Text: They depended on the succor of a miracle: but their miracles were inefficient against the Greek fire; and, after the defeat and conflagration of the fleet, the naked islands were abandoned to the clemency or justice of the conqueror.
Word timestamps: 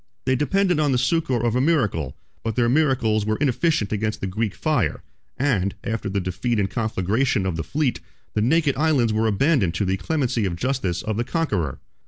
They 0.25 0.35
depended 0.35 0.79
on 0.79 0.91
the 0.91 0.97
succor 0.97 1.43
of 1.45 1.55
a 1.55 1.61
miracle: 1.61 2.17
but 2.43 2.55
their 2.55 2.67
miracles 2.67 3.23
were 3.23 3.35
inefficient 3.37 3.91
against 3.93 4.19
the 4.19 4.25
Greek 4.25 4.55
fire; 4.55 5.03
and, 5.37 5.75
after 5.83 6.09
the 6.09 6.19
defeat 6.19 6.57
and 6.59 6.67
conflagration 6.67 7.45
of 7.45 7.55
the 7.55 7.63
fleet, 7.63 7.99
the 8.33 8.41
naked 8.41 8.75
islands 8.77 9.13
were 9.13 9.27
abandoned 9.27 9.75
to 9.75 9.85
the 9.85 9.97
clemency 9.97 10.47
or 10.47 10.55
justice 10.55 11.03
of 11.03 11.17
the 11.17 11.23
conqueror. 11.23 11.77